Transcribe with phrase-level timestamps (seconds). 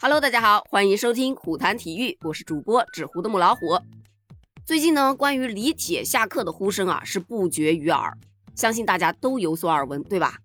[0.00, 3.80] Hello，大家好，欢迎收听虎谈体育，我是主播纸糊的母老虎。
[4.64, 8.16] 最近呢，关于李铁下课的呼声啊是不绝于耳，
[8.54, 10.38] 相信大家都有所耳闻，对吧？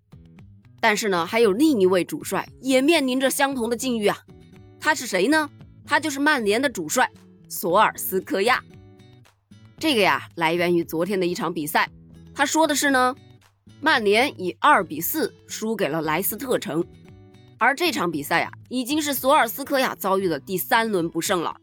[0.80, 4.18] 但是呢，还有另一位主帅也面临着相同的境遇啊。
[4.80, 5.48] 他是谁呢？
[5.86, 7.08] 他就是曼联的主帅
[7.48, 8.60] 索尔斯克亚。
[9.78, 11.88] 这个呀，来源于昨天的一场比赛。
[12.34, 13.14] 他说的是呢，
[13.80, 16.84] 曼联以二比四输给了莱斯特城。
[17.58, 21.56] 而这场比赛呀，已经是索尔斯克亚遭遇的第三轮不胜了，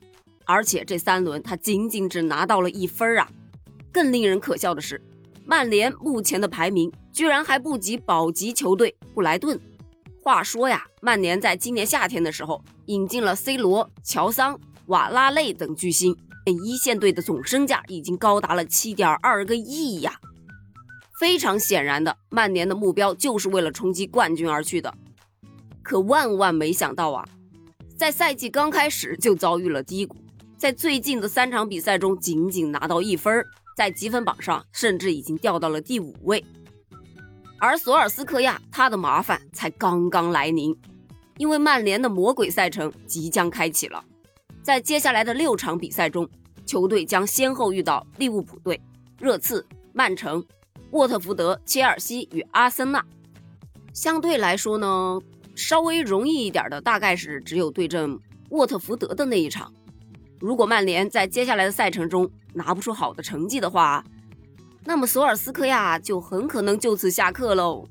[0.45, 3.27] 而且这三轮他仅仅只拿到了一分啊！
[3.91, 5.01] 更令人可笑的是，
[5.45, 9.59] 曼联目前的排名居然还不及保级球队布莱顿。
[10.23, 16.15] 话说呀，曼联在今年夏天的时候引进了 C 罗、乔桑、瓦拉内等巨星，
[16.63, 20.19] 一线队的总身价已经高达了七点二个亿呀！
[21.19, 24.93] 非常显然的，曼联的目标就是为了冲击冠军而去的。
[25.91, 27.27] 可万万没想到啊，
[27.97, 30.15] 在赛季刚开始就遭遇了低谷，
[30.55, 36.45] 在最近的三场比赛中仅仅拿到一分，在积分榜上甚至已经掉到了第五位。
[37.59, 40.73] 而索尔斯克亚他的麻烦才刚刚来临，
[41.35, 44.01] 因为曼联的魔鬼赛程即将开启了，
[44.63, 46.25] 在接下来的六场比赛中，
[46.65, 48.79] 球队将先后遇到利物浦队、
[49.19, 50.41] 热刺、曼城、
[50.91, 53.03] 沃特福德、切尔西与阿森纳。
[53.93, 55.19] 相对来说呢。
[55.61, 59.71] 稍微容易一点的，大概是只有对阵沃特福德的那一场。
[60.39, 64.03] 如果曼联在接下来的赛程中拿不出好的成绩的话，
[64.83, 67.87] 那么索尔斯克亚就很可能就此下课喽。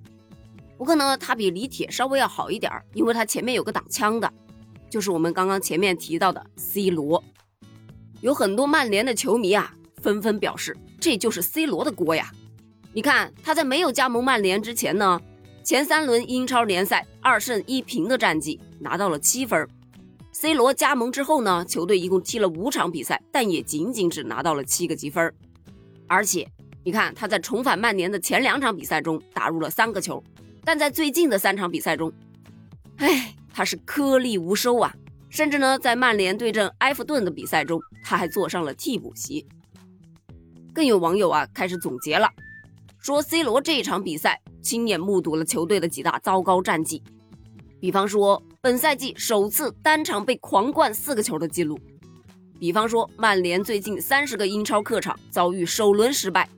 [0.76, 4.30] 不过呢，他比李铁稍微要好一点，因为他前面有个挡枪的，
[4.91, 7.22] 就是我们刚刚前面提到的 C 罗。
[8.20, 12.32] 有很多曼联的球迷啊，纷纷表示这就是 C 罗的锅呀。
[12.92, 15.20] 你看他在没有加盟曼联之前呢。
[15.62, 19.69] 前三轮英超联赛二胜一平的战绩拿到了七分。
[20.33, 25.32] C 罗加盟之后呢，球队一共踢了五场比赛，但也仅仅只拿到了七个积分。
[26.06, 26.48] 而且
[26.82, 30.22] 你看他在重返曼联的前两场比赛中打入了三个球，
[30.65, 32.10] 但在最近的三场比赛中，
[32.97, 34.94] 哎，他是颗粒无收啊！
[35.28, 39.47] 甚至呢，在曼联对阵埃弗顿的比赛中，他还坐上了替补席。
[40.72, 42.31] 更有网友啊开始总结了，
[42.98, 44.41] 说 C 罗这一场比赛。
[44.60, 47.03] 亲眼目睹了球队的几大糟糕战绩，
[47.81, 51.78] 比方说本赛季首次单场被狂灌四个球的记录，
[52.59, 56.48] 比方说曼联最近三十个英超客场遭遇首轮失败，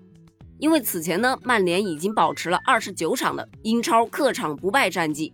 [0.59, 5.33] 因为此前呢曼联已经保持了二十九场的英超客场不败战绩，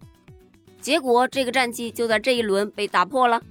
[0.81, 3.43] 结果这个战绩就在这一轮被打破了。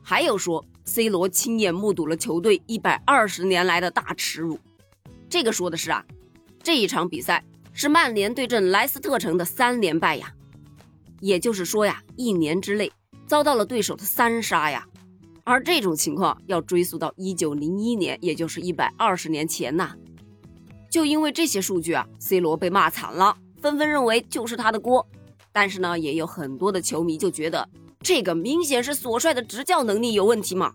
[0.00, 4.56] 还有说 C 罗亲眼目睹了球队一百二十年来的大耻辱，
[5.28, 6.04] 这个说的是啊
[6.62, 7.42] 这一场比赛。
[7.78, 10.32] 是曼联对阵莱斯特城的三连败呀，
[11.20, 12.90] 也就是说呀，一年之内
[13.26, 14.86] 遭到了对手的三杀呀。
[15.44, 19.94] 而这种情况要追溯到一九零一年，也就是一百二十年前呐。
[20.88, 25.06] 就因为这些数据啊，C 罗被骂惨了，纷纷认为就是他的锅。
[25.52, 27.68] 但是呢，也有很多的球迷就觉得
[28.00, 30.72] 这个明显是索帅的执教能力有问题嘛。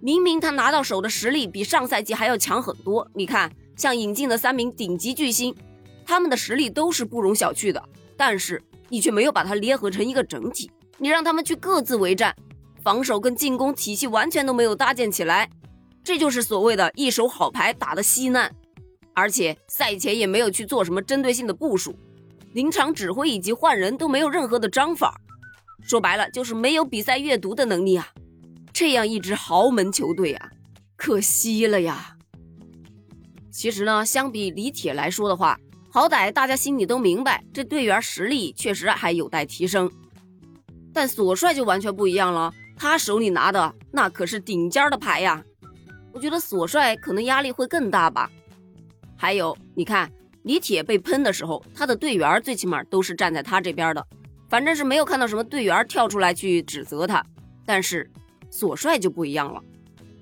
[0.00, 5.56] 明明他拿到手的实力比上赛季还要强很多，你看，像引进的三名顶级巨星。
[6.06, 7.82] 他们的实力都是不容小觑的，
[8.16, 12.34] 但是你却没有把它捏合成一个整体，你让他们去各自为战，
[12.82, 15.50] 防守跟进攻体系完全都没有搭建起来，
[16.04, 18.54] 这就是所谓的一手好牌打得稀烂，
[19.12, 21.98] 而且赛前也没有去做什么针对性的部署，
[22.52, 25.20] 临场指挥以及换人都没有任何的章法，
[25.82, 28.08] 说白了就是没有比赛阅读的能力啊！
[28.72, 30.50] 这样一支豪门球队啊，
[30.96, 32.16] 可惜了呀。
[33.50, 35.58] 其实呢，相比李铁来说的话，
[35.96, 39.90] 好歹大家心里都明白，这队员实力确实还有待提升，
[40.92, 45.42] 但索帅就完全不一样了，他手里拿的那可是顶尖的牌呀。
[46.12, 48.30] 我觉得索帅可能压力会更大吧。
[49.16, 50.12] 还有，你看
[50.42, 54.06] 李铁被喷的时候，他的队员最起码都是站在他这边的，
[54.50, 57.24] 反正是没有看到什么队员跳出来去指责他。
[57.64, 58.12] 但是
[58.50, 59.62] 索帅就不一样了，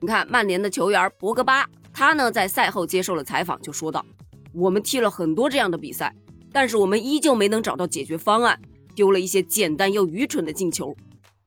[0.00, 4.06] 你看曼联的球员博格巴，他呢在赛后接受了采访，就说道。
[4.54, 6.14] 我们踢了很多这样的比赛，
[6.52, 8.58] 但是我们依旧没能找到解决方案，
[8.94, 10.96] 丢了一些简单又愚蠢的进球。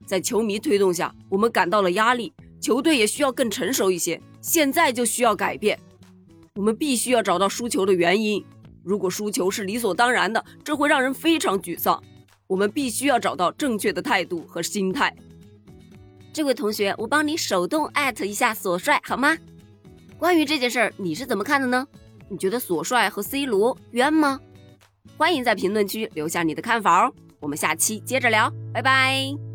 [0.06, 4.22] 在球迷推动下，我们感到了压力，球队也需要更成熟一些。
[4.42, 5.78] 现在就需要改变，
[6.56, 8.44] 我们必须要找到输球的原因。
[8.84, 12.02] 如果输球是理所当然的，这会让人非常沮丧。
[12.48, 15.14] 我们必须要找到正确的态度和心态。
[16.32, 19.38] 这位同学，我帮你手动艾特一下索帅好吗？
[20.18, 21.86] 关于这件事儿，你是怎么看的呢？
[22.30, 24.40] 你觉得索帅和 C 罗冤吗？
[25.18, 29.47] 欢迎在评论区留下你的看法哦，我们下期接着聊，拜拜。